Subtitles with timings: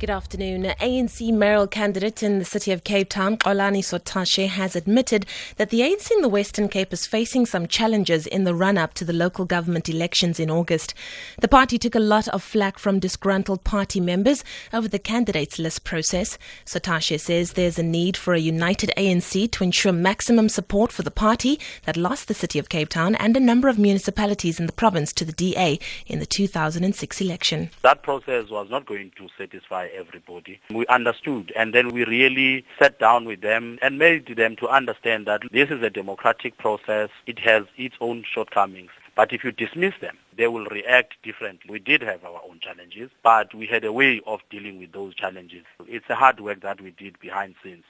[0.00, 0.62] Good afternoon.
[0.62, 5.26] ANC mayoral candidate in the city of Cape Town, Xolani Sotashe, has admitted
[5.58, 8.94] that the ANC in the Western Cape is facing some challenges in the run up
[8.94, 10.94] to the local government elections in August.
[11.42, 14.42] The party took a lot of flack from disgruntled party members
[14.72, 16.38] over the candidates list process.
[16.64, 21.10] Sotashe says there's a need for a united ANC to ensure maximum support for the
[21.10, 24.72] party that lost the city of Cape Town and a number of municipalities in the
[24.72, 27.68] province to the DA in the 2006 election.
[27.82, 30.60] That process was not going to satisfy everybody.
[30.70, 35.26] We understood and then we really sat down with them and made them to understand
[35.26, 37.10] that this is a democratic process.
[37.26, 38.90] It has its own shortcomings.
[39.16, 41.70] But if you dismiss them, they will react differently.
[41.70, 45.14] We did have our own challenges, but we had a way of dealing with those
[45.14, 45.64] challenges.
[45.86, 47.84] It's a hard work that we did behind scenes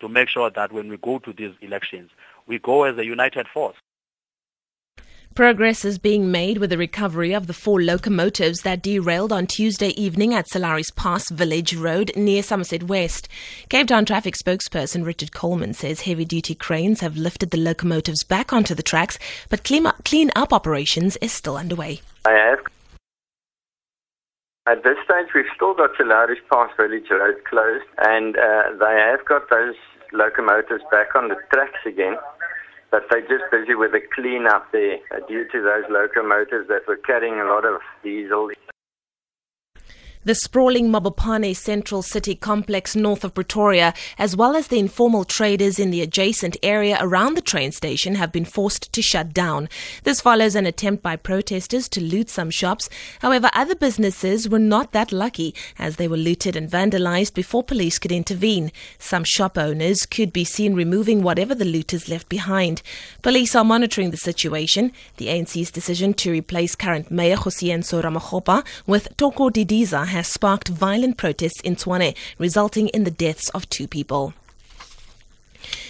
[0.00, 2.10] to make sure that when we go to these elections,
[2.46, 3.76] we go as a united force.
[5.34, 9.88] Progress is being made with the recovery of the four locomotives that derailed on Tuesday
[10.00, 13.28] evening at Sir Lowry's Pass Village Road near Somerset West.
[13.68, 18.52] Cape Town traffic spokesperson Richard Coleman says heavy duty cranes have lifted the locomotives back
[18.52, 19.18] onto the tracks,
[19.50, 22.00] but clean up, clean up operations is still underway.
[22.24, 22.60] I have.
[24.68, 29.00] At this stage, we've still got Sir Lowry's Pass Village Road closed, and uh, they
[29.10, 29.74] have got those
[30.12, 32.16] locomotives back on the tracks again
[32.94, 36.96] but they're just busy with the cleanup there uh, due to those locomotives that were
[36.96, 38.50] carrying a lot of diesel
[40.24, 45.78] the sprawling Mabopane Central City complex north of Pretoria, as well as the informal traders
[45.78, 49.68] in the adjacent area around the train station, have been forced to shut down.
[50.04, 52.88] This follows an attempt by protesters to loot some shops.
[53.20, 57.98] However, other businesses were not that lucky as they were looted and vandalized before police
[57.98, 58.72] could intervene.
[58.98, 62.80] Some shop owners could be seen removing whatever the looters left behind.
[63.20, 64.90] Police are monitoring the situation.
[65.18, 71.16] The ANC's decision to replace current Mayor Kgosientsho Ramokgopa with Thoko Didiza has sparked violent
[71.16, 74.32] protests in Tshwane, resulting in the deaths of two people.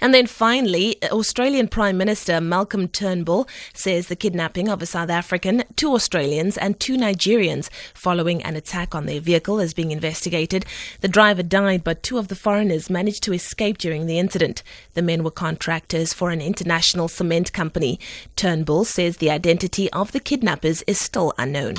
[0.00, 5.64] And then finally, Australian Prime Minister Malcolm Turnbull says the kidnapping of a South African,
[5.76, 10.66] two Australians, and two Nigerians following an attack on their vehicle is being investigated.
[11.00, 14.62] The driver died, but two of the foreigners managed to escape during the incident.
[14.94, 17.98] The men were contractors for an international cement company.
[18.36, 21.76] Turnbull says the identity of the kidnappers is still unknown.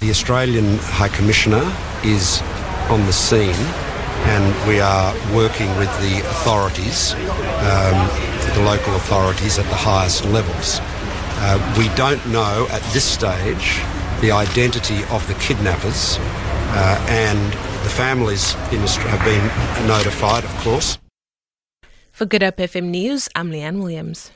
[0.00, 2.40] The Australian High Commissioner is
[2.88, 3.64] on the scene
[4.30, 7.98] and we are working with the authorities, um,
[8.54, 10.78] the local authorities at the highest levels.
[11.40, 13.82] Uh, we don't know at this stage
[14.20, 20.98] the identity of the kidnappers uh, and the families have been notified, of course.
[22.12, 24.30] For Good Hope FM News, I'm Leanne Williams.